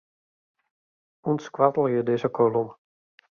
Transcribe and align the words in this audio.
Untskoattelje 1.33 2.01
dizze 2.09 2.27
kolom. 2.39 2.67